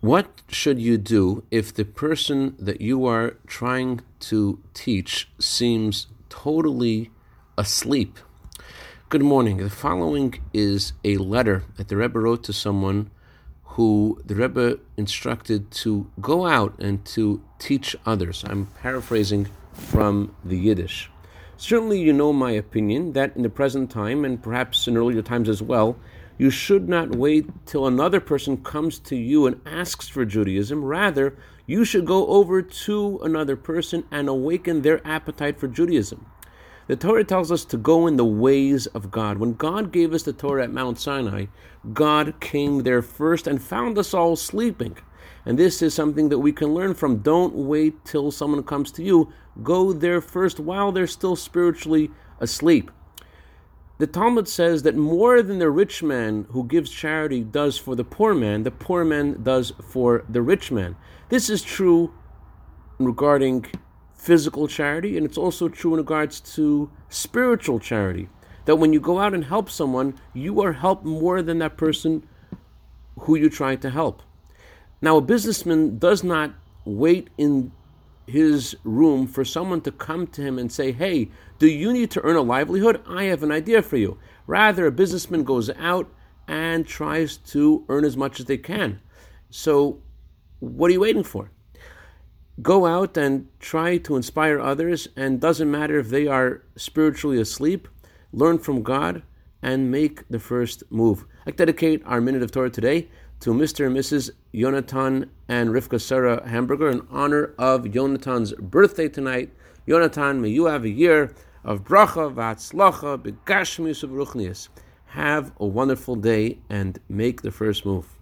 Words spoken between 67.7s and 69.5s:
charity. That when you go out and